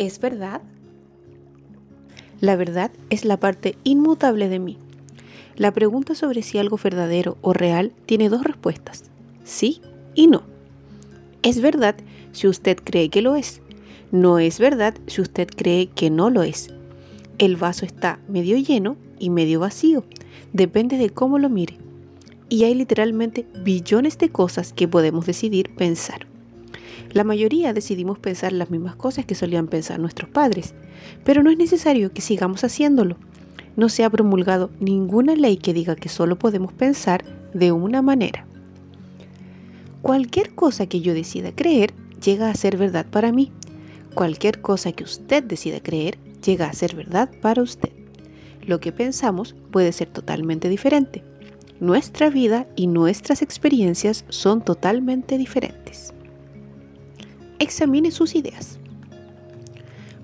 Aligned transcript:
4. 0.00 0.06
¿Es 0.06 0.18
verdad? 0.18 0.62
La 2.40 2.56
verdad 2.56 2.90
es 3.10 3.26
la 3.26 3.38
parte 3.38 3.76
inmutable 3.84 4.48
de 4.48 4.58
mí. 4.58 4.78
La 5.56 5.72
pregunta 5.72 6.14
sobre 6.14 6.42
si 6.42 6.56
algo 6.56 6.78
verdadero 6.82 7.36
o 7.42 7.52
real 7.52 7.92
tiene 8.06 8.30
dos 8.30 8.42
respuestas, 8.42 9.10
sí 9.44 9.82
y 10.14 10.26
no. 10.26 10.42
Es 11.42 11.60
verdad 11.60 11.96
si 12.32 12.48
usted 12.48 12.78
cree 12.82 13.10
que 13.10 13.20
lo 13.20 13.36
es. 13.36 13.60
No 14.10 14.38
es 14.38 14.58
verdad 14.58 14.94
si 15.06 15.20
usted 15.20 15.48
cree 15.54 15.88
que 15.88 16.08
no 16.08 16.30
lo 16.30 16.44
es. 16.44 16.70
El 17.36 17.56
vaso 17.56 17.84
está 17.84 18.18
medio 18.26 18.56
lleno 18.56 18.96
y 19.18 19.28
medio 19.28 19.60
vacío. 19.60 20.04
Depende 20.54 20.96
de 20.96 21.10
cómo 21.10 21.38
lo 21.38 21.50
mire. 21.50 21.76
Y 22.48 22.64
hay 22.64 22.74
literalmente 22.74 23.44
billones 23.62 24.16
de 24.16 24.30
cosas 24.30 24.72
que 24.72 24.88
podemos 24.88 25.26
decidir 25.26 25.74
pensar. 25.76 26.29
La 27.12 27.24
mayoría 27.24 27.72
decidimos 27.72 28.18
pensar 28.18 28.52
las 28.52 28.70
mismas 28.70 28.94
cosas 28.94 29.24
que 29.24 29.34
solían 29.34 29.66
pensar 29.66 29.98
nuestros 29.98 30.30
padres, 30.30 30.74
pero 31.24 31.42
no 31.42 31.50
es 31.50 31.58
necesario 31.58 32.12
que 32.12 32.20
sigamos 32.20 32.62
haciéndolo. 32.62 33.16
No 33.76 33.88
se 33.88 34.04
ha 34.04 34.10
promulgado 34.10 34.70
ninguna 34.78 35.34
ley 35.34 35.56
que 35.56 35.72
diga 35.74 35.96
que 35.96 36.08
solo 36.08 36.38
podemos 36.38 36.72
pensar 36.72 37.24
de 37.52 37.72
una 37.72 38.00
manera. 38.00 38.46
Cualquier 40.02 40.54
cosa 40.54 40.86
que 40.86 41.00
yo 41.00 41.12
decida 41.12 41.52
creer 41.52 41.92
llega 42.22 42.48
a 42.48 42.54
ser 42.54 42.76
verdad 42.76 43.06
para 43.10 43.32
mí. 43.32 43.50
Cualquier 44.14 44.60
cosa 44.60 44.92
que 44.92 45.04
usted 45.04 45.42
decida 45.42 45.80
creer 45.80 46.18
llega 46.44 46.68
a 46.68 46.72
ser 46.72 46.94
verdad 46.94 47.28
para 47.42 47.62
usted. 47.62 47.90
Lo 48.64 48.78
que 48.78 48.92
pensamos 48.92 49.56
puede 49.72 49.92
ser 49.92 50.08
totalmente 50.08 50.68
diferente. 50.68 51.24
Nuestra 51.80 52.30
vida 52.30 52.68
y 52.76 52.86
nuestras 52.86 53.42
experiencias 53.42 54.24
son 54.28 54.62
totalmente 54.62 55.38
diferentes 55.38 56.14
examine 57.60 58.10
sus 58.10 58.34
ideas. 58.34 58.78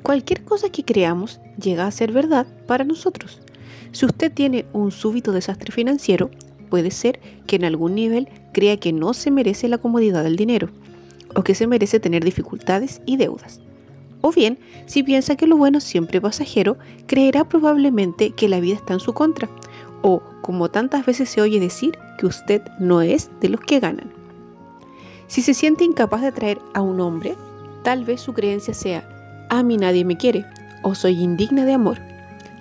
Cualquier 0.02 0.42
cosa 0.44 0.70
que 0.70 0.84
creamos 0.84 1.40
llega 1.60 1.86
a 1.86 1.90
ser 1.90 2.12
verdad 2.12 2.46
para 2.66 2.84
nosotros. 2.84 3.40
Si 3.92 4.04
usted 4.06 4.32
tiene 4.32 4.64
un 4.72 4.90
súbito 4.90 5.32
desastre 5.32 5.72
financiero, 5.72 6.30
puede 6.70 6.90
ser 6.90 7.20
que 7.46 7.56
en 7.56 7.64
algún 7.64 7.94
nivel 7.94 8.28
crea 8.52 8.78
que 8.78 8.92
no 8.92 9.14
se 9.14 9.30
merece 9.30 9.68
la 9.68 9.78
comodidad 9.78 10.24
del 10.24 10.36
dinero, 10.36 10.68
o 11.34 11.42
que 11.42 11.54
se 11.54 11.66
merece 11.66 12.00
tener 12.00 12.24
dificultades 12.24 13.00
y 13.06 13.16
deudas. 13.16 13.60
O 14.22 14.32
bien, 14.32 14.58
si 14.86 15.02
piensa 15.02 15.36
que 15.36 15.46
lo 15.46 15.56
bueno 15.56 15.80
siempre 15.80 16.20
pasajero, 16.20 16.78
creerá 17.06 17.48
probablemente 17.48 18.30
que 18.30 18.48
la 18.48 18.60
vida 18.60 18.76
está 18.76 18.94
en 18.94 19.00
su 19.00 19.12
contra, 19.12 19.48
o, 20.02 20.22
como 20.42 20.70
tantas 20.70 21.04
veces 21.04 21.28
se 21.28 21.40
oye 21.40 21.60
decir, 21.60 21.98
que 22.18 22.26
usted 22.26 22.62
no 22.78 23.02
es 23.02 23.30
de 23.40 23.48
los 23.50 23.60
que 23.60 23.80
ganan. 23.80 24.15
Si 25.28 25.42
se 25.42 25.54
siente 25.54 25.84
incapaz 25.84 26.20
de 26.20 26.28
atraer 26.28 26.60
a 26.72 26.82
un 26.82 27.00
hombre, 27.00 27.34
tal 27.82 28.04
vez 28.04 28.20
su 28.20 28.32
creencia 28.32 28.74
sea, 28.74 29.46
a 29.50 29.62
mí 29.62 29.76
nadie 29.76 30.04
me 30.04 30.16
quiere 30.16 30.44
o 30.82 30.94
soy 30.94 31.20
indigna 31.20 31.64
de 31.64 31.72
amor. 31.72 31.98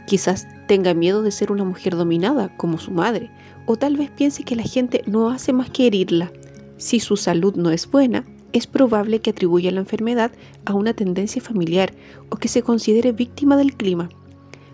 Quizás 0.07 0.47
tenga 0.67 0.95
miedo 0.95 1.21
de 1.21 1.31
ser 1.31 1.51
una 1.51 1.63
mujer 1.63 1.95
dominada 1.95 2.55
como 2.57 2.79
su 2.79 2.91
madre, 2.91 3.29
o 3.67 3.75
tal 3.75 3.97
vez 3.97 4.09
piense 4.09 4.43
que 4.43 4.55
la 4.55 4.63
gente 4.63 5.03
no 5.05 5.29
hace 5.29 5.53
más 5.53 5.69
que 5.69 5.85
herirla. 5.85 6.31
Si 6.77 6.99
su 6.99 7.17
salud 7.17 7.55
no 7.55 7.69
es 7.69 7.89
buena, 7.89 8.25
es 8.51 8.65
probable 8.65 9.19
que 9.19 9.29
atribuya 9.29 9.71
la 9.71 9.81
enfermedad 9.81 10.31
a 10.65 10.73
una 10.73 10.93
tendencia 10.93 11.41
familiar 11.41 11.93
o 12.29 12.37
que 12.37 12.47
se 12.47 12.63
considere 12.63 13.11
víctima 13.11 13.57
del 13.57 13.75
clima, 13.75 14.09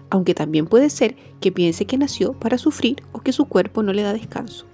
aunque 0.09 0.34
también 0.34 0.66
puede 0.66 0.90
ser 0.90 1.16
que 1.41 1.51
piense 1.51 1.85
que 1.85 1.97
nació 1.97 2.34
para 2.34 2.57
sufrir 2.57 3.03
o 3.12 3.19
que 3.19 3.34
su 3.34 3.46
cuerpo 3.46 3.84
no 3.84 3.91
le 3.91 4.03
da 4.03 4.13
descanso 4.13 4.71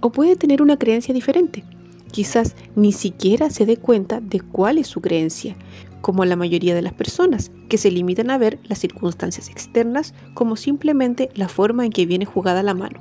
o 0.00 0.10
puede 0.10 0.36
tener 0.36 0.62
una 0.62 0.78
creencia 0.78 1.14
diferente. 1.14 1.64
Quizás 2.10 2.54
ni 2.76 2.92
siquiera 2.92 3.50
se 3.50 3.66
dé 3.66 3.76
cuenta 3.76 4.20
de 4.20 4.40
cuál 4.40 4.78
es 4.78 4.86
su 4.86 5.00
creencia, 5.00 5.56
como 6.00 6.24
la 6.24 6.36
mayoría 6.36 6.74
de 6.74 6.82
las 6.82 6.92
personas, 6.92 7.50
que 7.68 7.78
se 7.78 7.90
limitan 7.90 8.30
a 8.30 8.38
ver 8.38 8.58
las 8.64 8.78
circunstancias 8.78 9.48
externas 9.48 10.14
como 10.34 10.56
simplemente 10.56 11.30
la 11.34 11.48
forma 11.48 11.84
en 11.84 11.92
que 11.92 12.06
viene 12.06 12.24
jugada 12.24 12.62
la 12.62 12.74
mano. 12.74 13.00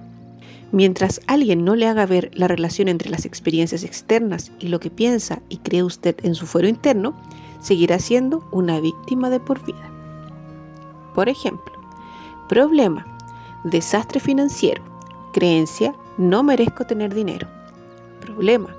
Mientras 0.71 1.21
alguien 1.27 1.63
no 1.65 1.75
le 1.75 1.85
haga 1.85 2.07
ver 2.07 2.31
la 2.33 2.47
relación 2.47 2.87
entre 2.87 3.11
las 3.11 3.25
experiencias 3.25 3.83
externas 3.83 4.51
y 4.59 4.69
lo 4.69 4.79
que 4.79 4.89
piensa 4.89 5.41
y 5.47 5.57
cree 5.57 5.83
usted 5.83 6.15
en 6.23 6.33
su 6.33 6.47
fuero 6.47 6.67
interno, 6.67 7.13
seguirá 7.61 7.99
siendo 7.99 8.47
una 8.51 8.79
víctima 8.79 9.29
de 9.29 9.39
por 9.39 9.63
vida. 9.63 9.91
Por 11.13 11.29
ejemplo, 11.29 11.73
problema, 12.49 13.05
desastre 13.63 14.19
financiero, 14.19 14.81
creencia, 15.31 15.93
no 16.17 16.43
merezco 16.43 16.85
tener 16.85 17.13
dinero. 17.13 17.47
Problema. 18.21 18.69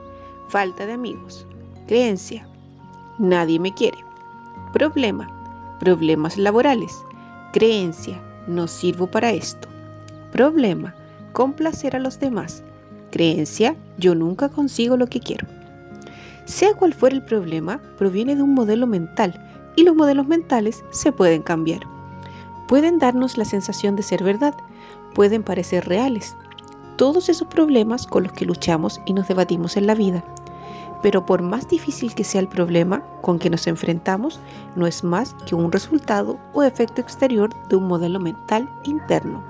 Falta 0.48 0.86
de 0.86 0.92
amigos. 0.92 1.46
Creencia. 1.86 2.46
Nadie 3.18 3.58
me 3.58 3.74
quiere. 3.74 3.98
Problema. 4.72 5.28
Problemas 5.80 6.36
laborales. 6.36 7.04
Creencia. 7.52 8.20
No 8.46 8.68
sirvo 8.68 9.06
para 9.06 9.32
esto. 9.32 9.68
Problema. 10.32 10.94
Complacer 11.32 11.96
a 11.96 11.98
los 11.98 12.20
demás. 12.20 12.62
Creencia. 13.10 13.76
Yo 13.98 14.14
nunca 14.14 14.48
consigo 14.48 14.96
lo 14.96 15.06
que 15.06 15.20
quiero. 15.20 15.46
Sea 16.44 16.74
cual 16.74 16.94
fuera 16.94 17.16
el 17.16 17.24
problema, 17.24 17.80
proviene 17.96 18.36
de 18.36 18.42
un 18.42 18.54
modelo 18.54 18.86
mental 18.86 19.40
y 19.76 19.82
los 19.82 19.96
modelos 19.96 20.26
mentales 20.26 20.84
se 20.90 21.10
pueden 21.10 21.42
cambiar. 21.42 21.80
Pueden 22.68 22.98
darnos 22.98 23.38
la 23.38 23.44
sensación 23.44 23.96
de 23.96 24.02
ser 24.02 24.22
verdad, 24.22 24.54
pueden 25.14 25.42
parecer 25.42 25.86
reales, 25.88 26.36
todos 26.96 27.28
esos 27.28 27.48
problemas 27.48 28.06
con 28.06 28.24
los 28.24 28.32
que 28.32 28.44
luchamos 28.44 29.00
y 29.06 29.12
nos 29.12 29.28
debatimos 29.28 29.76
en 29.76 29.86
la 29.86 29.94
vida. 29.94 30.24
Pero 31.02 31.26
por 31.26 31.42
más 31.42 31.68
difícil 31.68 32.14
que 32.14 32.24
sea 32.24 32.40
el 32.40 32.48
problema 32.48 33.02
con 33.20 33.38
que 33.38 33.50
nos 33.50 33.66
enfrentamos, 33.66 34.40
no 34.74 34.86
es 34.86 35.04
más 35.04 35.34
que 35.46 35.54
un 35.54 35.70
resultado 35.70 36.38
o 36.54 36.62
efecto 36.62 37.00
exterior 37.00 37.50
de 37.68 37.76
un 37.76 37.86
modelo 37.86 38.18
mental 38.20 38.68
interno. 38.84 39.44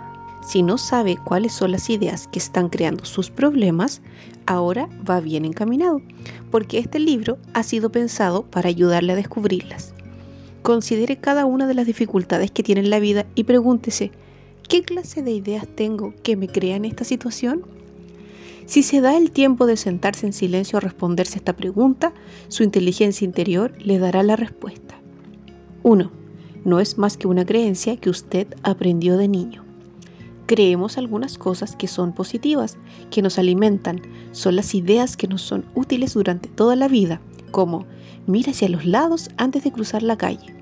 Si 0.44 0.62
no 0.62 0.76
sabe 0.76 1.16
cuáles 1.16 1.52
son 1.52 1.70
las 1.70 1.88
ideas 1.88 2.28
que 2.28 2.38
están 2.38 2.68
creando 2.68 3.04
sus 3.04 3.30
problemas, 3.30 4.02
ahora 4.46 4.88
va 5.08 5.20
bien 5.20 5.44
encaminado, 5.44 6.02
porque 6.50 6.78
este 6.78 6.98
libro 6.98 7.38
ha 7.54 7.62
sido 7.62 7.90
pensado 7.90 8.42
para 8.42 8.68
ayudarle 8.68 9.12
a 9.12 9.16
descubrirlas. 9.16 9.94
Considere 10.62 11.16
cada 11.16 11.46
una 11.46 11.66
de 11.66 11.74
las 11.74 11.86
dificultades 11.86 12.50
que 12.50 12.62
tiene 12.62 12.82
en 12.82 12.90
la 12.90 12.98
vida 12.98 13.26
y 13.34 13.44
pregúntese, 13.44 14.12
¿Qué 14.68 14.82
clase 14.82 15.22
de 15.22 15.30
ideas 15.30 15.66
tengo 15.66 16.14
que 16.22 16.36
me 16.36 16.48
crean 16.48 16.84
esta 16.84 17.04
situación? 17.04 17.62
Si 18.66 18.82
se 18.82 19.02
da 19.02 19.16
el 19.16 19.30
tiempo 19.30 19.66
de 19.66 19.76
sentarse 19.76 20.26
en 20.26 20.32
silencio 20.32 20.78
a 20.78 20.80
responderse 20.80 21.36
esta 21.36 21.54
pregunta, 21.54 22.14
su 22.48 22.62
inteligencia 22.62 23.24
interior 23.26 23.74
le 23.78 23.98
dará 23.98 24.22
la 24.22 24.36
respuesta. 24.36 24.98
1. 25.82 26.10
No 26.64 26.80
es 26.80 26.96
más 26.96 27.18
que 27.18 27.28
una 27.28 27.44
creencia 27.44 27.98
que 27.98 28.08
usted 28.08 28.46
aprendió 28.62 29.18
de 29.18 29.28
niño. 29.28 29.64
Creemos 30.46 30.96
algunas 30.96 31.36
cosas 31.36 31.76
que 31.76 31.88
son 31.88 32.14
positivas, 32.14 32.78
que 33.10 33.20
nos 33.20 33.38
alimentan, 33.38 34.00
son 34.32 34.56
las 34.56 34.74
ideas 34.74 35.18
que 35.18 35.28
nos 35.28 35.42
son 35.42 35.66
útiles 35.74 36.14
durante 36.14 36.48
toda 36.48 36.74
la 36.74 36.88
vida, 36.88 37.20
como 37.50 37.86
mira 38.26 38.52
hacia 38.52 38.70
los 38.70 38.86
lados 38.86 39.28
antes 39.36 39.62
de 39.62 39.72
cruzar 39.72 40.02
la 40.02 40.16
calle. 40.16 40.54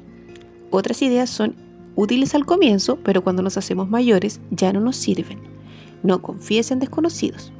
Otras 0.70 1.02
ideas 1.02 1.30
son 1.30 1.54
útiles 1.96 2.34
al 2.34 2.46
comienzo, 2.46 2.98
pero 3.02 3.22
cuando 3.22 3.42
nos 3.42 3.56
hacemos 3.56 3.88
mayores 3.88 4.40
ya 4.50 4.72
no 4.72 4.80
nos 4.80 4.96
sirven. 4.96 5.38
No 6.02 6.22
confíes 6.22 6.70
en 6.70 6.78
desconocidos. 6.78 7.52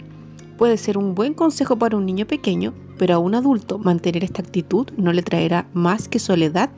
Puede 0.59 0.77
ser 0.77 0.99
un 0.99 1.15
buen 1.15 1.35
consejo 1.35 1.77
para 1.77 1.97
un 1.97 2.07
niño 2.07 2.27
pequeño, 2.27 2.75
pero 2.99 3.15
a 3.15 3.19
un 3.19 3.35
adulto 3.35 3.79
mantener 3.79 4.25
esta 4.25 4.43
actitud 4.43 4.89
no 4.97 5.13
le 5.13 5.23
traerá 5.23 5.69
más 5.73 6.09
que 6.09 6.19
soledad 6.19 6.71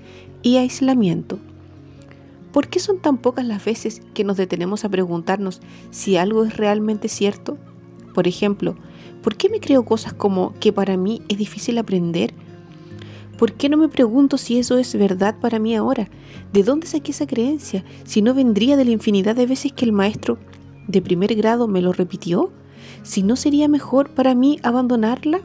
y 0.43 0.57
aislamiento. 0.57 1.39
¿Por 2.53 2.69
qué 2.69 2.79
son 2.79 3.01
tan 3.01 3.19
pocas 3.19 3.45
las 3.45 3.65
veces 3.65 4.01
que 4.15 4.25
nos 4.25 4.37
detenemos 4.37 4.85
a 4.85 4.89
preguntarnos 4.89 5.61
si 5.91 6.17
algo 6.17 6.45
es 6.45 6.57
realmente 6.57 7.09
cierto? 7.09 7.59
Por 8.15 8.29
ejemplo, 8.29 8.77
¿por 9.23 9.37
qué 9.37 9.49
me 9.49 9.59
creo 9.59 9.85
cosas 9.85 10.13
como 10.13 10.55
que 10.61 10.73
para 10.73 10.97
mí 10.97 11.23
es 11.29 11.37
difícil 11.37 11.79
aprender 11.79 12.33
¿Por 13.39 13.53
qué 13.55 13.69
no 13.69 13.77
me 13.77 13.89
pregunto 13.89 14.39
si 14.39 14.59
eso 14.59 14.79
es 14.79 14.95
verdad 14.95 15.37
para 15.41 15.59
mí 15.59 15.75
ahora? 15.75 16.09
¿De 16.53 16.63
dónde 16.63 16.87
saqué 16.87 17.11
esa 17.11 17.27
creencia? 17.27 17.85
Si 18.05 18.23
no 18.23 18.35
vendría 18.35 18.77
de 18.77 18.85
la 18.85 18.93
infinidad 18.93 19.35
de 19.35 19.47
veces 19.47 19.73
que 19.73 19.85
el 19.85 19.93
maestro 19.93 20.39
de 20.87 21.03
primer 21.03 21.35
grado 21.35 21.67
me 21.67 21.83
lo 21.83 21.93
repitió. 21.93 22.51
¿Si 23.03 23.23
no 23.23 23.37
sería 23.37 23.69
mejor 23.69 24.11
para 24.11 24.35
mí 24.35 24.59
abandonarla? 24.63 25.41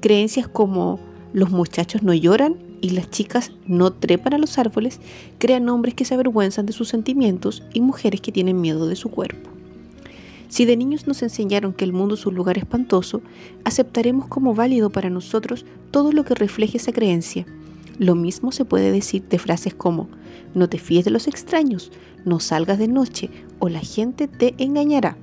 Creencias 0.00 0.48
como 0.48 0.98
los 1.32 1.50
muchachos 1.50 2.02
no 2.02 2.14
lloran 2.14 2.56
y 2.80 2.90
las 2.90 3.10
chicas 3.10 3.52
no 3.66 3.92
trepan 3.92 4.34
a 4.34 4.38
los 4.38 4.58
árboles 4.58 5.00
crean 5.38 5.68
hombres 5.68 5.94
que 5.94 6.04
se 6.04 6.14
avergüenzan 6.14 6.66
de 6.66 6.72
sus 6.72 6.88
sentimientos 6.88 7.62
y 7.72 7.80
mujeres 7.80 8.20
que 8.20 8.32
tienen 8.32 8.60
miedo 8.60 8.86
de 8.86 8.96
su 8.96 9.10
cuerpo. 9.10 9.50
Si 10.48 10.64
de 10.64 10.76
niños 10.76 11.06
nos 11.06 11.22
enseñaron 11.22 11.72
que 11.72 11.84
el 11.84 11.92
mundo 11.92 12.14
es 12.14 12.26
un 12.26 12.34
lugar 12.34 12.58
espantoso, 12.58 13.22
aceptaremos 13.64 14.26
como 14.26 14.54
válido 14.54 14.90
para 14.90 15.10
nosotros 15.10 15.64
todo 15.90 16.12
lo 16.12 16.24
que 16.24 16.34
refleje 16.34 16.78
esa 16.78 16.92
creencia. 16.92 17.46
Lo 17.98 18.14
mismo 18.14 18.52
se 18.52 18.64
puede 18.64 18.92
decir 18.92 19.24
de 19.28 19.38
frases 19.38 19.74
como 19.74 20.08
no 20.54 20.68
te 20.68 20.78
fíes 20.78 21.04
de 21.04 21.10
los 21.10 21.26
extraños, 21.26 21.90
no 22.24 22.40
salgas 22.40 22.78
de 22.78 22.88
noche 22.88 23.30
o 23.58 23.68
la 23.68 23.80
gente 23.80 24.28
te 24.28 24.54
engañará. 24.58 25.16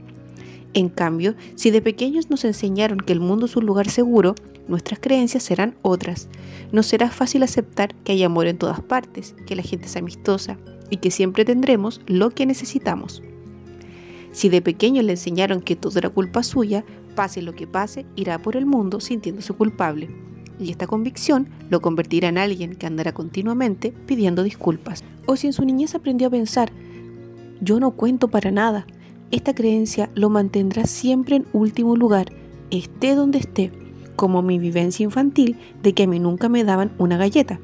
En 0.73 0.89
cambio, 0.89 1.35
si 1.56 1.69
de 1.69 1.81
pequeños 1.81 2.29
nos 2.29 2.45
enseñaron 2.45 3.00
que 3.00 3.13
el 3.13 3.19
mundo 3.19 3.45
es 3.45 3.56
un 3.56 3.65
lugar 3.65 3.89
seguro, 3.89 4.35
nuestras 4.67 5.00
creencias 5.00 5.44
serán 5.44 5.75
otras. 5.81 6.29
No 6.71 6.83
será 6.83 7.09
fácil 7.09 7.44
aceptar 7.44 7.94
que 8.03 8.13
hay 8.13 8.24
amor 8.24 8.47
en 8.47 8.57
todas 8.57 8.79
partes, 8.79 9.35
que 9.45 9.56
la 9.56 9.63
gente 9.63 9.88
es 9.88 9.97
amistosa 9.97 10.57
y 10.89 10.97
que 10.97 11.12
siempre 11.12 11.44
tendremos 11.44 12.00
lo 12.07 12.29
que 12.31 12.45
necesitamos. 12.45 13.21
Si 14.31 14.50
de 14.50 14.62
pequeño 14.62 15.01
le 15.01 15.13
enseñaron 15.13 15.62
que 15.62 15.75
todo 15.75 16.00
era 16.00 16.10
culpa 16.10 16.44
suya, 16.44 16.86
pase 17.16 17.42
lo 17.42 17.54
que 17.54 17.68
pase, 17.68 18.06
irá 18.16 18.42
por 18.42 18.56
el 18.56 18.66
mundo 18.66 19.00
sintiéndose 19.00 19.54
culpable. 19.54 20.10
Y 20.60 20.72
esta 20.72 20.88
convicción 20.88 21.50
lo 21.69 21.81
convertirá 21.81 22.30
en 22.30 22.38
alguien 22.38 22.75
que 22.75 22.86
andará 22.86 23.13
continuamente 23.13 23.94
pidiendo 24.06 24.44
disculpas. 24.44 25.04
O 25.25 25.36
si 25.36 25.48
en 25.48 25.54
su 25.54 25.66
niñez 25.66 25.95
aprendió 25.95 26.28
a 26.28 26.31
pensar, 26.31 26.72
yo 27.62 27.80
no 27.80 27.92
cuento 27.92 28.28
para 28.28 28.51
nada, 28.51 28.86
esta 29.31 29.54
creencia 29.54 30.10
lo 30.13 30.30
mantendrá 30.30 30.86
siempre 30.86 31.38
en 31.38 31.45
último 31.54 31.95
lugar, 31.95 32.31
esté 32.69 33.16
donde 33.16 33.39
esté, 33.39 33.72
como 34.16 34.42
mi 34.42 34.60
vivencia 34.60 35.04
infantil 35.04 35.57
de 35.81 35.94
que 35.94 36.04
a 36.04 36.07
mí 36.07 36.19
nunca 36.19 36.50
me 36.50 36.63
daban 36.63 36.92
una 36.98 37.18
galleta. 37.18 37.60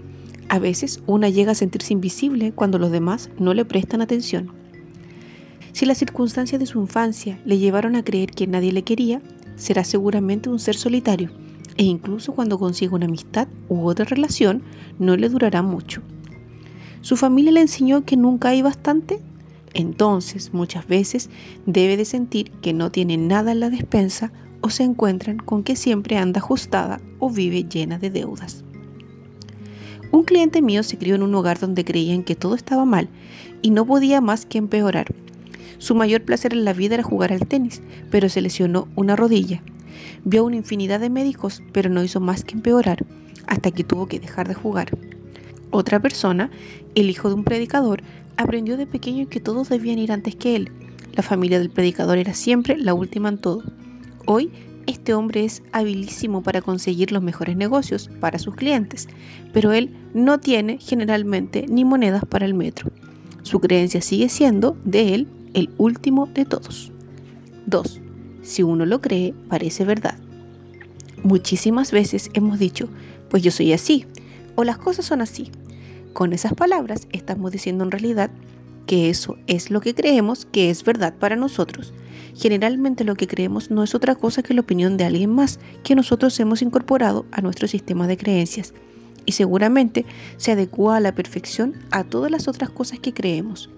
A 0.49 0.59
veces 0.59 1.01
una 1.07 1.29
llega 1.29 1.51
a 1.51 1.55
sentirse 1.55 1.93
invisible 1.93 2.53
cuando 2.53 2.79
los 2.79 2.91
demás 2.91 3.29
no 3.37 3.53
le 3.53 3.65
prestan 3.65 4.01
atención. 4.01 4.53
Si 5.77 5.85
las 5.85 5.99
circunstancias 5.99 6.59
de 6.59 6.65
su 6.65 6.81
infancia 6.81 7.39
le 7.45 7.59
llevaron 7.59 7.95
a 7.95 8.03
creer 8.03 8.31
que 8.31 8.47
nadie 8.47 8.71
le 8.71 8.81
quería, 8.81 9.21
será 9.57 9.83
seguramente 9.83 10.49
un 10.49 10.57
ser 10.57 10.75
solitario 10.75 11.29
e 11.77 11.83
incluso 11.83 12.33
cuando 12.33 12.57
consiga 12.57 12.95
una 12.95 13.05
amistad 13.05 13.47
u 13.69 13.85
otra 13.85 14.03
relación 14.03 14.63
no 14.97 15.15
le 15.15 15.29
durará 15.29 15.61
mucho. 15.61 16.01
¿Su 17.01 17.15
familia 17.15 17.51
le 17.51 17.61
enseñó 17.61 18.05
que 18.05 18.17
nunca 18.17 18.49
hay 18.49 18.63
bastante? 18.63 19.19
Entonces 19.75 20.51
muchas 20.51 20.87
veces 20.87 21.29
debe 21.67 21.95
de 21.95 22.05
sentir 22.05 22.49
que 22.53 22.73
no 22.73 22.89
tiene 22.89 23.17
nada 23.17 23.51
en 23.51 23.59
la 23.59 23.69
despensa 23.69 24.31
o 24.61 24.71
se 24.71 24.81
encuentran 24.81 25.37
con 25.37 25.61
que 25.61 25.75
siempre 25.75 26.17
anda 26.17 26.39
ajustada 26.39 27.01
o 27.19 27.29
vive 27.29 27.65
llena 27.65 27.99
de 27.99 28.09
deudas. 28.09 28.63
Un 30.11 30.23
cliente 30.23 30.63
mío 30.63 30.81
se 30.81 30.97
crió 30.97 31.13
en 31.13 31.21
un 31.21 31.35
hogar 31.35 31.59
donde 31.59 31.85
creían 31.85 32.23
que 32.23 32.33
todo 32.33 32.55
estaba 32.55 32.83
mal 32.83 33.09
y 33.61 33.69
no 33.69 33.85
podía 33.85 34.21
más 34.21 34.47
que 34.47 34.57
empeorar. 34.57 35.13
Su 35.79 35.95
mayor 35.95 36.23
placer 36.23 36.53
en 36.53 36.65
la 36.65 36.73
vida 36.73 36.95
era 36.95 37.03
jugar 37.03 37.31
al 37.31 37.47
tenis, 37.47 37.81
pero 38.09 38.29
se 38.29 38.41
lesionó 38.41 38.87
una 38.95 39.15
rodilla. 39.15 39.61
Vio 40.25 40.43
una 40.43 40.55
infinidad 40.55 40.99
de 40.99 41.09
médicos, 41.09 41.61
pero 41.71 41.89
no 41.89 42.03
hizo 42.03 42.19
más 42.19 42.43
que 42.43 42.55
empeorar, 42.55 43.05
hasta 43.45 43.71
que 43.71 43.83
tuvo 43.83 44.07
que 44.07 44.19
dejar 44.19 44.47
de 44.47 44.55
jugar. 44.55 44.97
Otra 45.69 45.99
persona, 45.99 46.49
el 46.95 47.09
hijo 47.09 47.29
de 47.29 47.35
un 47.35 47.43
predicador, 47.43 48.01
aprendió 48.37 48.77
de 48.77 48.87
pequeño 48.87 49.27
que 49.29 49.39
todos 49.39 49.69
debían 49.69 49.99
ir 49.99 50.11
antes 50.11 50.35
que 50.35 50.55
él. 50.55 50.71
La 51.15 51.23
familia 51.23 51.59
del 51.59 51.69
predicador 51.69 52.17
era 52.17 52.33
siempre 52.33 52.77
la 52.77 52.93
última 52.93 53.29
en 53.29 53.37
todo. 53.37 53.63
Hoy, 54.25 54.51
este 54.87 55.13
hombre 55.13 55.43
es 55.43 55.63
habilísimo 55.73 56.43
para 56.43 56.61
conseguir 56.61 57.11
los 57.11 57.21
mejores 57.21 57.57
negocios 57.57 58.09
para 58.19 58.39
sus 58.39 58.55
clientes, 58.55 59.07
pero 59.53 59.73
él 59.73 59.95
no 60.13 60.39
tiene 60.39 60.77
generalmente 60.79 61.65
ni 61.67 61.83
monedas 61.83 62.23
para 62.25 62.45
el 62.45 62.53
metro. 62.53 62.89
Su 63.43 63.59
creencia 63.59 64.01
sigue 64.01 64.29
siendo 64.29 64.77
de 64.85 65.13
él 65.13 65.27
el 65.53 65.69
último 65.77 66.27
de 66.27 66.45
todos. 66.45 66.91
2. 67.65 68.01
Si 68.41 68.63
uno 68.63 68.85
lo 68.85 69.01
cree, 69.01 69.33
parece 69.49 69.85
verdad. 69.85 70.17
Muchísimas 71.23 71.91
veces 71.91 72.29
hemos 72.33 72.59
dicho, 72.59 72.87
pues 73.29 73.43
yo 73.43 73.51
soy 73.51 73.73
así, 73.73 74.05
o 74.55 74.63
las 74.63 74.77
cosas 74.77 75.05
son 75.05 75.21
así. 75.21 75.51
Con 76.13 76.33
esas 76.33 76.53
palabras 76.53 77.07
estamos 77.11 77.51
diciendo 77.51 77.83
en 77.83 77.91
realidad 77.91 78.31
que 78.85 79.09
eso 79.09 79.37
es 79.45 79.69
lo 79.69 79.81
que 79.81 79.93
creemos 79.93 80.45
que 80.45 80.69
es 80.69 80.83
verdad 80.83 81.13
para 81.19 81.35
nosotros. 81.35 81.93
Generalmente 82.35 83.03
lo 83.03 83.15
que 83.15 83.27
creemos 83.27 83.69
no 83.69 83.83
es 83.83 83.93
otra 83.95 84.15
cosa 84.15 84.43
que 84.43 84.53
la 84.53 84.61
opinión 84.61 84.95
de 84.97 85.05
alguien 85.05 85.29
más 85.29 85.59
que 85.83 85.95
nosotros 85.95 86.39
hemos 86.39 86.61
incorporado 86.61 87.25
a 87.31 87.41
nuestro 87.41 87.67
sistema 87.67 88.07
de 88.07 88.17
creencias 88.17 88.73
y 89.25 89.33
seguramente 89.33 90.05
se 90.37 90.53
adecua 90.53 90.97
a 90.97 90.99
la 91.01 91.13
perfección 91.13 91.75
a 91.91 92.03
todas 92.03 92.31
las 92.31 92.47
otras 92.47 92.69
cosas 92.69 92.99
que 92.99 93.13
creemos. 93.13 93.69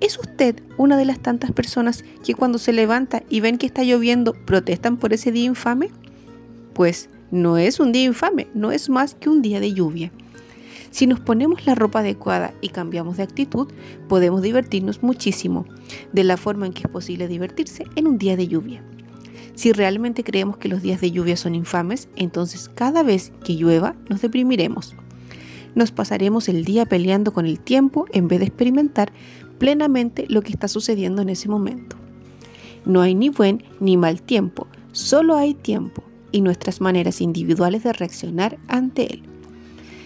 ¿Es 0.00 0.18
usted 0.18 0.62
una 0.78 0.96
de 0.96 1.04
las 1.04 1.20
tantas 1.20 1.52
personas 1.52 2.04
que 2.24 2.34
cuando 2.34 2.58
se 2.58 2.72
levanta 2.72 3.22
y 3.28 3.40
ven 3.40 3.58
que 3.58 3.66
está 3.66 3.82
lloviendo 3.82 4.32
protestan 4.46 4.96
por 4.96 5.12
ese 5.12 5.30
día 5.30 5.44
infame? 5.44 5.90
Pues 6.72 7.10
no 7.30 7.58
es 7.58 7.80
un 7.80 7.92
día 7.92 8.04
infame, 8.04 8.46
no 8.54 8.72
es 8.72 8.88
más 8.88 9.14
que 9.14 9.28
un 9.28 9.42
día 9.42 9.60
de 9.60 9.74
lluvia. 9.74 10.10
Si 10.90 11.06
nos 11.06 11.20
ponemos 11.20 11.66
la 11.66 11.74
ropa 11.74 12.00
adecuada 12.00 12.54
y 12.62 12.70
cambiamos 12.70 13.18
de 13.18 13.24
actitud, 13.24 13.68
podemos 14.08 14.40
divertirnos 14.40 15.02
muchísimo, 15.02 15.66
de 16.12 16.24
la 16.24 16.38
forma 16.38 16.66
en 16.66 16.72
que 16.72 16.82
es 16.84 16.88
posible 16.88 17.28
divertirse 17.28 17.84
en 17.94 18.08
un 18.08 18.16
día 18.16 18.36
de 18.36 18.48
lluvia. 18.48 18.82
Si 19.54 19.72
realmente 19.72 20.24
creemos 20.24 20.56
que 20.56 20.68
los 20.68 20.80
días 20.80 21.02
de 21.02 21.10
lluvia 21.10 21.36
son 21.36 21.54
infames, 21.54 22.08
entonces 22.16 22.70
cada 22.74 23.02
vez 23.02 23.32
que 23.44 23.54
llueva 23.54 23.94
nos 24.08 24.22
deprimiremos. 24.22 24.96
Nos 25.74 25.92
pasaremos 25.92 26.48
el 26.48 26.64
día 26.64 26.86
peleando 26.86 27.32
con 27.32 27.46
el 27.46 27.60
tiempo 27.60 28.06
en 28.12 28.26
vez 28.26 28.40
de 28.40 28.46
experimentar 28.46 29.12
plenamente 29.60 30.24
lo 30.28 30.40
que 30.40 30.50
está 30.50 30.66
sucediendo 30.66 31.22
en 31.22 31.28
ese 31.28 31.48
momento. 31.48 31.94
No 32.86 33.02
hay 33.02 33.14
ni 33.14 33.28
buen 33.28 33.62
ni 33.78 33.96
mal 33.96 34.22
tiempo, 34.22 34.66
solo 34.90 35.36
hay 35.36 35.54
tiempo 35.54 36.02
y 36.32 36.40
nuestras 36.40 36.80
maneras 36.80 37.20
individuales 37.20 37.84
de 37.84 37.92
reaccionar 37.92 38.58
ante 38.68 39.12
él. 39.12 39.22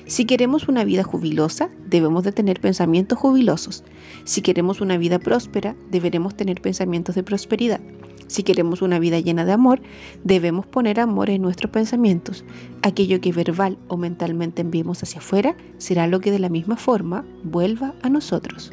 Si 0.06 0.26
queremos 0.26 0.68
una 0.68 0.84
vida 0.84 1.04
jubilosa, 1.04 1.70
debemos 1.88 2.24
de 2.24 2.32
tener 2.32 2.60
pensamientos 2.60 3.16
jubilosos. 3.16 3.84
Si 4.24 4.42
queremos 4.42 4.80
una 4.82 4.98
vida 4.98 5.18
próspera, 5.18 5.76
deberemos 5.90 6.36
tener 6.36 6.60
pensamientos 6.60 7.14
de 7.14 7.22
prosperidad. 7.22 7.80
Si 8.26 8.42
queremos 8.42 8.82
una 8.82 8.98
vida 8.98 9.20
llena 9.20 9.44
de 9.44 9.52
amor, 9.52 9.80
debemos 10.24 10.66
poner 10.66 10.98
amor 10.98 11.30
en 11.30 11.42
nuestros 11.42 11.70
pensamientos. 11.70 12.44
Aquello 12.82 13.20
que 13.20 13.32
verbal 13.32 13.78
o 13.88 13.96
mentalmente 13.96 14.62
enviemos 14.62 15.02
hacia 15.02 15.20
afuera 15.20 15.56
será 15.78 16.06
lo 16.06 16.20
que 16.20 16.32
de 16.32 16.40
la 16.40 16.48
misma 16.48 16.76
forma 16.76 17.24
vuelva 17.44 17.94
a 18.02 18.10
nosotros. 18.10 18.72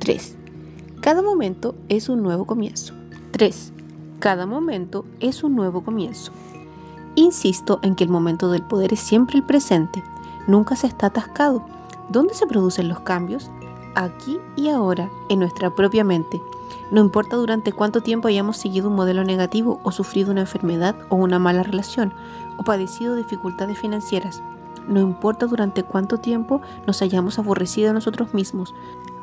3. 0.00 0.34
Cada 1.02 1.20
momento 1.20 1.74
es 1.90 2.08
un 2.08 2.22
nuevo 2.22 2.46
comienzo. 2.46 2.94
3. 3.32 3.72
Cada 4.18 4.46
momento 4.46 5.04
es 5.20 5.44
un 5.44 5.54
nuevo 5.54 5.82
comienzo. 5.82 6.32
Insisto 7.16 7.80
en 7.82 7.94
que 7.94 8.04
el 8.04 8.10
momento 8.10 8.50
del 8.50 8.62
poder 8.62 8.94
es 8.94 9.00
siempre 9.00 9.36
el 9.36 9.44
presente, 9.44 10.02
nunca 10.46 10.74
se 10.74 10.86
está 10.86 11.08
atascado. 11.08 11.66
¿Dónde 12.08 12.32
se 12.32 12.46
producen 12.46 12.88
los 12.88 13.00
cambios? 13.00 13.50
Aquí 13.94 14.38
y 14.56 14.70
ahora, 14.70 15.10
en 15.28 15.40
nuestra 15.40 15.74
propia 15.74 16.02
mente. 16.02 16.40
No 16.90 17.02
importa 17.02 17.36
durante 17.36 17.72
cuánto 17.72 18.00
tiempo 18.00 18.28
hayamos 18.28 18.56
seguido 18.56 18.88
un 18.88 18.96
modelo 18.96 19.22
negativo 19.22 19.80
o 19.84 19.92
sufrido 19.92 20.30
una 20.30 20.40
enfermedad 20.40 20.96
o 21.10 21.16
una 21.16 21.38
mala 21.38 21.62
relación 21.62 22.14
o 22.56 22.62
padecido 22.62 23.16
dificultades 23.16 23.78
financieras. 23.78 24.42
No 24.88 24.98
importa 25.00 25.44
durante 25.46 25.82
cuánto 25.82 26.16
tiempo 26.16 26.62
nos 26.86 27.02
hayamos 27.02 27.38
aborrecido 27.38 27.90
a 27.90 27.92
nosotros 27.92 28.32
mismos. 28.32 28.74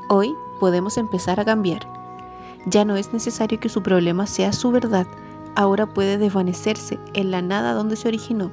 Hoy 0.10 0.36
podemos 0.60 0.98
empezar 0.98 1.40
a 1.40 1.46
cambiar. 1.46 1.88
Ya 2.66 2.84
no 2.86 2.98
es 2.98 3.14
necesario 3.14 3.60
que 3.60 3.70
su 3.70 3.82
problema 3.82 4.28
sea 4.28 4.52
su 4.52 4.72
verdad. 4.72 5.08
Ahora 5.56 5.86
puede 5.86 6.18
desvanecerse 6.18 7.00
en 7.14 7.32
la 7.32 7.42
nada 7.42 7.74
donde 7.74 7.96
se 7.96 8.08
originó. 8.08 8.52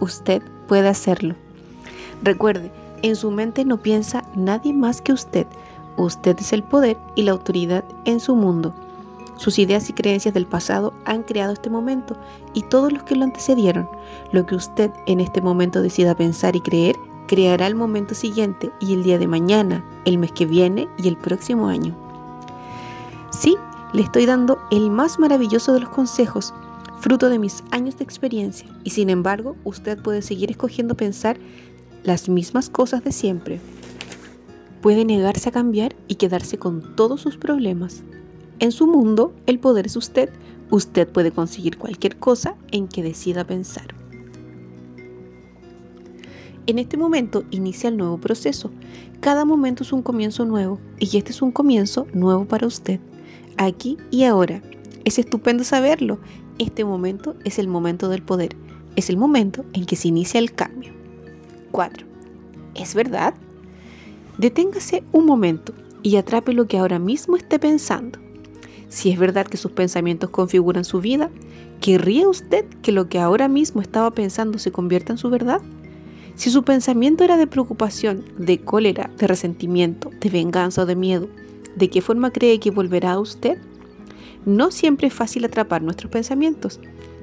Usted 0.00 0.42
puede 0.66 0.88
hacerlo. 0.88 1.36
Recuerde, 2.22 2.72
en 3.02 3.16
su 3.16 3.30
mente 3.30 3.64
no 3.64 3.82
piensa 3.82 4.24
nadie 4.34 4.72
más 4.72 5.00
que 5.00 5.12
usted. 5.12 5.46
Usted 5.96 6.38
es 6.38 6.52
el 6.52 6.62
poder 6.62 6.98
y 7.14 7.22
la 7.22 7.32
autoridad 7.32 7.84
en 8.04 8.20
su 8.20 8.34
mundo. 8.34 8.74
Sus 9.36 9.58
ideas 9.58 9.88
y 9.90 9.92
creencias 9.92 10.34
del 10.34 10.46
pasado 10.46 10.92
han 11.04 11.22
creado 11.22 11.52
este 11.52 11.70
momento 11.70 12.16
y 12.54 12.62
todos 12.62 12.92
los 12.92 13.02
que 13.02 13.16
lo 13.16 13.24
antecedieron. 13.24 13.88
Lo 14.30 14.46
que 14.46 14.54
usted 14.54 14.90
en 15.06 15.20
este 15.20 15.40
momento 15.40 15.82
decida 15.82 16.14
pensar 16.14 16.54
y 16.54 16.60
creer 16.60 16.96
creará 17.26 17.66
el 17.66 17.74
momento 17.74 18.14
siguiente 18.14 18.70
y 18.80 18.94
el 18.94 19.02
día 19.02 19.18
de 19.18 19.26
mañana, 19.26 19.84
el 20.04 20.18
mes 20.18 20.32
que 20.32 20.46
viene 20.46 20.88
y 20.98 21.08
el 21.08 21.16
próximo 21.16 21.68
año. 21.68 21.96
Sí, 23.30 23.56
le 23.92 24.02
estoy 24.02 24.26
dando 24.26 24.58
el 24.70 24.90
más 24.90 25.18
maravilloso 25.18 25.72
de 25.72 25.80
los 25.80 25.88
consejos, 25.90 26.52
fruto 27.00 27.28
de 27.28 27.38
mis 27.38 27.64
años 27.70 27.96
de 27.98 28.04
experiencia, 28.04 28.68
y 28.84 28.90
sin 28.90 29.10
embargo 29.10 29.56
usted 29.64 30.00
puede 30.00 30.22
seguir 30.22 30.50
escogiendo 30.50 30.96
pensar 30.96 31.36
las 32.04 32.28
mismas 32.28 32.70
cosas 32.70 33.04
de 33.04 33.12
siempre. 33.12 33.60
Puede 34.80 35.04
negarse 35.04 35.48
a 35.48 35.52
cambiar 35.52 35.94
y 36.08 36.16
quedarse 36.16 36.58
con 36.58 36.96
todos 36.96 37.20
sus 37.20 37.36
problemas. 37.36 38.02
En 38.58 38.72
su 38.72 38.86
mundo, 38.86 39.32
el 39.46 39.58
poder 39.58 39.86
es 39.86 39.96
usted. 39.96 40.30
Usted 40.70 41.08
puede 41.08 41.30
conseguir 41.30 41.78
cualquier 41.78 42.16
cosa 42.16 42.56
en 42.72 42.88
que 42.88 43.02
decida 43.02 43.44
pensar. 43.44 44.01
En 46.66 46.78
este 46.78 46.96
momento 46.96 47.42
inicia 47.50 47.88
el 47.88 47.96
nuevo 47.96 48.18
proceso. 48.18 48.70
Cada 49.20 49.44
momento 49.44 49.82
es 49.82 49.92
un 49.92 50.02
comienzo 50.02 50.44
nuevo 50.44 50.78
y 51.00 51.16
este 51.16 51.32
es 51.32 51.42
un 51.42 51.50
comienzo 51.50 52.06
nuevo 52.12 52.44
para 52.44 52.68
usted, 52.68 53.00
aquí 53.56 53.98
y 54.10 54.24
ahora. 54.24 54.62
Es 55.04 55.18
estupendo 55.18 55.64
saberlo. 55.64 56.20
Este 56.58 56.84
momento 56.84 57.34
es 57.44 57.58
el 57.58 57.66
momento 57.66 58.08
del 58.08 58.22
poder. 58.22 58.56
Es 58.94 59.10
el 59.10 59.16
momento 59.16 59.64
en 59.72 59.86
que 59.86 59.96
se 59.96 60.08
inicia 60.08 60.38
el 60.38 60.54
cambio. 60.54 60.92
4. 61.72 62.06
¿Es 62.76 62.94
verdad? 62.94 63.34
Deténgase 64.38 65.02
un 65.10 65.26
momento 65.26 65.74
y 66.02 66.16
atrape 66.16 66.52
lo 66.52 66.66
que 66.66 66.78
ahora 66.78 67.00
mismo 67.00 67.36
esté 67.36 67.58
pensando. 67.58 68.20
Si 68.88 69.10
es 69.10 69.18
verdad 69.18 69.46
que 69.46 69.56
sus 69.56 69.72
pensamientos 69.72 70.30
configuran 70.30 70.84
su 70.84 71.00
vida, 71.00 71.30
¿querría 71.80 72.28
usted 72.28 72.66
que 72.82 72.92
lo 72.92 73.08
que 73.08 73.18
ahora 73.18 73.48
mismo 73.48 73.80
estaba 73.80 74.10
pensando 74.12 74.58
se 74.58 74.70
convierta 74.70 75.12
en 75.12 75.18
su 75.18 75.28
verdad? 75.28 75.60
Si 76.34 76.50
su 76.50 76.62
pensamiento 76.62 77.24
era 77.24 77.36
de 77.36 77.46
preocupación, 77.46 78.24
de 78.38 78.58
cólera, 78.58 79.10
de 79.18 79.26
resentimiento, 79.26 80.10
de 80.20 80.30
venganza 80.30 80.82
o 80.82 80.86
de 80.86 80.96
miedo, 80.96 81.28
¿de 81.76 81.90
qué 81.90 82.00
forma 82.00 82.32
cree 82.32 82.58
que 82.58 82.70
volverá 82.70 83.12
a 83.12 83.20
usted? 83.20 83.58
No 84.44 84.70
siempre 84.70 85.08
es 85.08 85.14
fácil 85.14 85.44
atrapar 85.44 85.82
nuestros 85.82 86.10
pensamientos, 86.10 86.80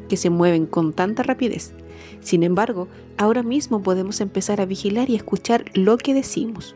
que 0.08 0.18
se 0.18 0.30
mueven 0.30 0.66
con 0.66 0.94
tanta 0.94 1.24
rapidez. 1.24 1.74
Sin 2.22 2.44
embargo, 2.44 2.88
ahora 3.18 3.44
mismo 3.44 3.82
podemos 3.82 4.22
empezar 4.22 4.62
a 4.62 4.66
vigilar 4.66 5.10
y 5.10 5.16
escuchar 5.16 5.66
lo 5.74 5.98
que 5.98 6.13
decimos. 6.13 6.75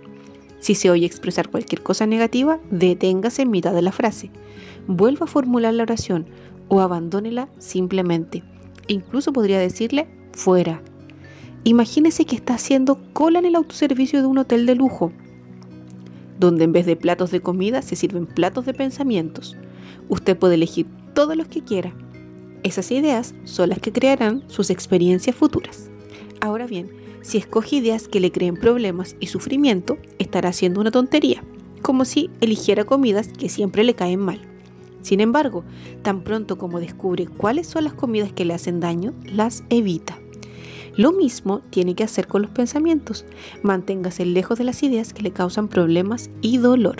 Si 0.59 0.75
se 0.75 0.89
oye 0.89 1.05
expresar 1.05 1.49
cualquier 1.49 1.83
cosa 1.83 2.05
negativa, 2.05 2.59
deténgase 2.71 3.41
en 3.41 3.51
mitad 3.51 3.73
de 3.73 3.81
la 3.81 3.91
frase. 3.91 4.31
Vuelva 4.87 5.25
a 5.25 5.29
formular 5.29 5.73
la 5.73 5.83
oración 5.83 6.25
o 6.69 6.81
abandónela 6.81 7.49
simplemente. 7.57 8.43
Incluso 8.87 9.33
podría 9.33 9.59
decirle 9.59 10.07
fuera. 10.31 10.81
Imagínese 11.65 12.25
que 12.25 12.35
está 12.35 12.55
haciendo 12.55 12.99
cola 13.13 13.39
en 13.39 13.45
el 13.45 13.55
autoservicio 13.55 14.19
de 14.19 14.27
un 14.27 14.37
hotel 14.37 14.65
de 14.65 14.75
lujo, 14.75 15.13
donde 16.37 16.65
en 16.65 16.73
vez 16.73 16.85
de 16.85 16.97
platos 16.97 17.31
de 17.31 17.39
comida 17.39 17.81
se 17.81 17.95
sirven 17.95 18.25
platos 18.25 18.65
de 18.65 18.73
pensamientos. 18.73 19.55
Usted 20.09 20.37
puede 20.37 20.55
elegir 20.55 20.87
todos 21.13 21.37
los 21.37 21.47
que 21.47 21.63
quiera. 21.63 21.93
Esas 22.63 22.91
ideas 22.91 23.33
son 23.45 23.69
las 23.69 23.79
que 23.79 23.93
crearán 23.93 24.43
sus 24.47 24.69
experiencias 24.69 25.37
futuras. 25.37 25.89
Ahora 26.41 26.67
bien, 26.67 26.89
si 27.21 27.37
escoge 27.37 27.77
ideas 27.77 28.09
que 28.09 28.19
le 28.19 28.33
creen 28.33 28.57
problemas 28.57 29.15
y 29.21 29.27
sufrimiento, 29.27 29.97
estará 30.19 30.49
haciendo 30.49 30.81
una 30.81 30.91
tontería, 30.91 31.45
como 31.81 32.03
si 32.03 32.29
eligiera 32.41 32.83
comidas 32.83 33.29
que 33.29 33.47
siempre 33.47 33.85
le 33.85 33.93
caen 33.93 34.19
mal. 34.19 34.41
Sin 35.01 35.21
embargo, 35.21 35.63
tan 36.01 36.25
pronto 36.25 36.57
como 36.57 36.81
descubre 36.81 37.25
cuáles 37.25 37.67
son 37.67 37.85
las 37.85 37.93
comidas 37.93 38.33
que 38.33 38.43
le 38.43 38.53
hacen 38.53 38.81
daño, 38.81 39.13
las 39.25 39.63
evita. 39.69 40.22
Lo 40.95 41.11
mismo 41.11 41.61
tiene 41.71 41.95
que 41.95 42.03
hacer 42.03 42.27
con 42.27 42.43
los 42.43 42.51
pensamientos. 42.51 43.25
Manténgase 43.63 44.25
lejos 44.25 44.59
de 44.59 44.63
las 44.63 44.83
ideas 44.83 45.13
que 45.13 45.23
le 45.23 45.31
causan 45.31 45.67
problemas 45.67 46.29
y 46.41 46.57
dolor. 46.57 46.97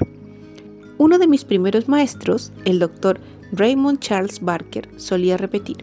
Uno 0.97 1.19
de 1.19 1.27
mis 1.27 1.45
primeros 1.45 1.87
maestros, 1.87 2.51
el 2.65 2.79
doctor 2.79 3.19
Raymond 3.51 3.99
Charles 3.99 4.41
Barker, 4.41 4.89
solía 4.97 5.37
repetir, 5.37 5.77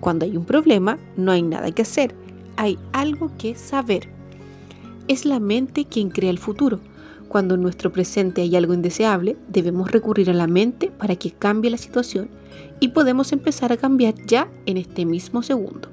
cuando 0.00 0.24
hay 0.24 0.36
un 0.36 0.44
problema, 0.44 0.98
no 1.16 1.30
hay 1.30 1.42
nada 1.42 1.70
que 1.70 1.82
hacer, 1.82 2.16
hay 2.56 2.76
algo 2.92 3.30
que 3.38 3.54
saber. 3.54 4.08
Es 5.06 5.24
la 5.24 5.38
mente 5.38 5.84
quien 5.84 6.10
crea 6.10 6.30
el 6.30 6.38
futuro. 6.38 6.80
Cuando 7.28 7.54
en 7.54 7.62
nuestro 7.62 7.92
presente 7.92 8.42
hay 8.42 8.56
algo 8.56 8.74
indeseable, 8.74 9.36
debemos 9.48 9.92
recurrir 9.92 10.30
a 10.30 10.34
la 10.34 10.48
mente 10.48 10.90
para 10.90 11.14
que 11.14 11.30
cambie 11.30 11.70
la 11.70 11.78
situación 11.78 12.28
y 12.80 12.88
podemos 12.88 13.30
empezar 13.30 13.72
a 13.72 13.76
cambiar 13.76 14.14
ya 14.26 14.48
en 14.66 14.76
este 14.76 15.06
mismo 15.06 15.44
segundo. 15.44 15.91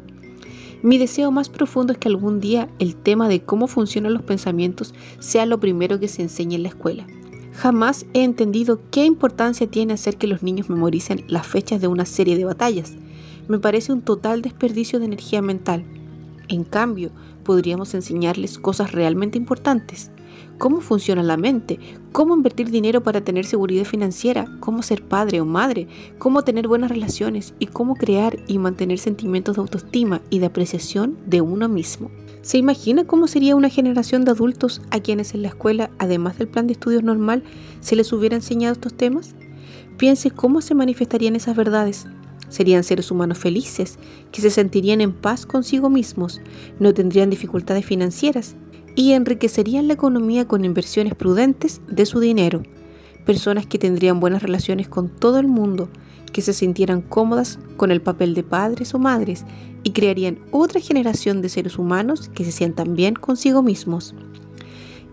Mi 0.82 0.98
deseo 0.98 1.30
más 1.32 1.50
profundo 1.50 1.92
es 1.92 2.00
que 2.00 2.08
algún 2.08 2.40
día 2.40 2.70
el 2.80 2.96
tema 2.96 3.28
de 3.28 3.42
cómo 3.42 3.68
funcionan 3.68 4.14
los 4.14 4.22
pensamientos 4.22 4.94
sea 5.20 5.46
lo 5.46 5.60
primero 5.60 6.00
que 6.00 6.08
se 6.08 6.22
enseñe 6.22 6.56
en 6.56 6.64
la 6.64 6.70
escuela. 6.70 7.06
Jamás 7.54 8.06
he 8.14 8.24
entendido 8.24 8.80
qué 8.90 9.04
importancia 9.04 9.68
tiene 9.68 9.94
hacer 9.94 10.16
que 10.16 10.28
los 10.28 10.42
niños 10.42 10.70
memoricen 10.70 11.26
las 11.28 11.46
fechas 11.46 11.82
de 11.82 11.88
una 11.88 12.06
serie 12.06 12.38
de 12.38 12.46
batallas. 12.46 12.94
Me 13.50 13.60
parece 13.60 13.92
un 13.92 14.02
total 14.02 14.42
desperdicio 14.42 15.00
de 15.00 15.06
energía 15.06 15.42
mental. 15.42 15.84
En 16.48 16.64
cambio, 16.64 17.12
podríamos 17.44 17.94
enseñarles 17.94 18.58
cosas 18.58 18.94
realmente 18.94 19.38
importantes. 19.38 20.12
Cómo 20.58 20.82
funciona 20.82 21.24
la 21.24 21.38
mente, 21.38 21.80
cómo 22.12 22.36
invertir 22.36 22.70
dinero 22.70 23.02
para 23.02 23.22
tener 23.22 23.46
seguridad 23.46 23.86
financiera, 23.86 24.46
cómo 24.60 24.84
ser 24.84 25.04
padre 25.04 25.40
o 25.40 25.46
madre, 25.46 25.88
cómo 26.18 26.44
tener 26.44 26.68
buenas 26.68 26.92
relaciones 26.92 27.54
y 27.60 27.68
cómo 27.68 27.96
crear 27.96 28.38
y 28.48 28.58
mantener 28.58 29.00
sentimientos 29.00 29.56
de 29.56 29.62
autoestima 29.62 30.22
y 30.30 30.40
de 30.40 30.48
apreciación 30.48 31.18
de 31.26 31.42
uno 31.42 31.70
mismo. 31.70 32.12
¿Se 32.42 32.58
imagina 32.58 33.06
cómo 33.06 33.28
sería 33.28 33.56
una 33.56 33.70
generación 33.70 34.26
de 34.26 34.32
adultos 34.32 34.82
a 34.92 35.00
quienes 35.00 35.34
en 35.34 35.44
la 35.44 35.50
escuela, 35.50 35.92
además 35.98 36.38
del 36.38 36.48
plan 36.48 36.68
de 36.68 36.74
estudios 36.74 37.04
normal, 37.04 37.44
se 37.80 37.96
les 37.96 38.12
hubiera 38.12 38.36
enseñado 38.36 38.74
estos 38.74 38.94
temas? 38.94 39.36
Piense 39.98 40.32
cómo 40.32 40.62
se 40.62 40.76
manifestarían 40.76 41.36
esas 41.36 41.56
verdades. 41.56 42.08
Serían 42.50 42.84
seres 42.84 43.12
humanos 43.12 43.38
felices, 43.38 44.00
que 44.32 44.42
se 44.42 44.50
sentirían 44.50 45.02
en 45.02 45.12
paz 45.14 45.46
consigo 45.46 45.90
mismos, 45.90 46.42
no 46.80 46.94
tendrían 46.94 47.30
dificultades 47.30 47.86
financieras 47.86 48.56
y 49.00 49.14
enriquecerían 49.14 49.88
la 49.88 49.94
economía 49.94 50.46
con 50.46 50.66
inversiones 50.66 51.16
prudentes 51.16 51.80
de 51.88 52.06
su 52.06 52.20
dinero. 52.20 52.64
Personas 53.26 53.66
que 53.66 53.78
tendrían 53.78 54.20
buenas 54.20 54.44
relaciones 54.44 54.90
con 54.90 55.08
todo 55.08 55.40
el 55.40 55.48
mundo, 55.48 55.88
que 56.34 56.42
se 56.42 56.52
sintieran 56.52 57.02
cómodas 57.02 57.60
con 57.78 57.92
el 57.92 58.02
papel 58.02 58.34
de 58.34 58.44
padres 58.44 58.94
o 58.94 59.00
madres 59.00 59.46
y 59.84 59.92
crearían 59.92 60.40
otra 60.52 60.82
generación 60.82 61.42
de 61.42 61.48
seres 61.48 61.78
humanos 61.78 62.28
que 62.36 62.44
se 62.44 62.52
sientan 62.52 62.98
bien 62.98 63.14
consigo 63.14 63.64
mismos. 63.64 64.16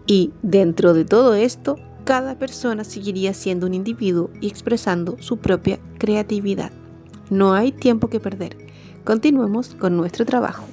Y 0.04 0.32
dentro 0.42 0.92
de 0.92 1.04
todo 1.04 1.34
esto, 1.34 1.76
cada 2.02 2.40
persona 2.40 2.82
seguiría 2.82 3.34
siendo 3.34 3.68
un 3.68 3.74
individuo 3.74 4.30
y 4.40 4.48
expresando 4.48 5.16
su 5.20 5.36
propia 5.36 5.78
creatividad. 5.98 6.72
No 7.30 7.54
hay 7.54 7.70
tiempo 7.70 8.10
que 8.10 8.18
perder. 8.18 8.56
Continuemos 9.04 9.76
con 9.76 9.96
nuestro 9.96 10.26
trabajo. 10.26 10.64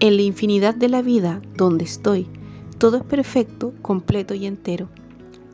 En 0.00 0.16
la 0.16 0.22
infinidad 0.22 0.74
de 0.74 0.88
la 0.88 1.02
vida 1.02 1.42
donde 1.56 1.84
estoy, 1.84 2.26
todo 2.80 2.96
es 2.96 3.04
perfecto, 3.04 3.74
completo 3.82 4.32
y 4.32 4.46
entero. 4.46 4.88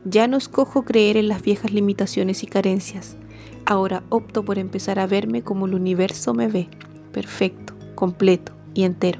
Ya 0.05 0.29
no 0.29 0.37
escojo 0.37 0.85
creer 0.85 1.17
en 1.17 1.27
las 1.27 1.41
viejas 1.41 1.73
limitaciones 1.73 2.41
y 2.41 2.47
carencias. 2.47 3.17
Ahora 3.65 4.01
opto 4.07 4.45
por 4.45 4.57
empezar 4.57 4.97
a 4.97 5.07
verme 5.07 5.41
como 5.41 5.65
el 5.65 5.73
universo 5.73 6.33
me 6.33 6.47
ve, 6.47 6.69
perfecto, 7.11 7.73
completo 7.95 8.53
y 8.73 8.83
entero. 8.83 9.19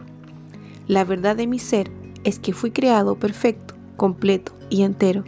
La 0.87 1.03
verdad 1.03 1.35
de 1.35 1.47
mi 1.47 1.59
ser 1.59 1.91
es 2.23 2.39
que 2.39 2.53
fui 2.53 2.71
creado 2.71 3.19
perfecto, 3.19 3.75
completo 3.97 4.53
y 4.69 4.83
entero. 4.83 5.25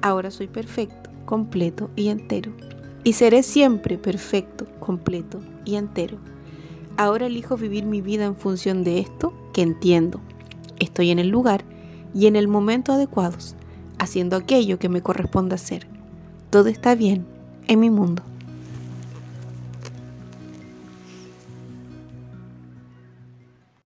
Ahora 0.00 0.30
soy 0.30 0.46
perfecto, 0.46 1.10
completo 1.24 1.90
y 1.96 2.06
entero. 2.06 2.52
Y 3.02 3.14
seré 3.14 3.42
siempre 3.42 3.98
perfecto, 3.98 4.68
completo 4.78 5.40
y 5.64 5.74
entero. 5.74 6.18
Ahora 6.96 7.26
elijo 7.26 7.56
vivir 7.56 7.84
mi 7.84 8.00
vida 8.00 8.26
en 8.26 8.36
función 8.36 8.84
de 8.84 9.00
esto 9.00 9.32
que 9.52 9.62
entiendo. 9.62 10.20
Estoy 10.78 11.10
en 11.10 11.18
el 11.18 11.28
lugar 11.28 11.64
y 12.14 12.26
en 12.26 12.36
el 12.36 12.48
momento 12.48 12.92
adecuados, 12.92 13.54
haciendo 13.98 14.36
aquello 14.36 14.78
que 14.78 14.88
me 14.88 15.02
corresponde 15.02 15.54
hacer. 15.54 15.86
Todo 16.50 16.68
está 16.68 16.94
bien 16.94 17.26
en 17.68 17.80
mi 17.80 17.90
mundo. 17.90 18.22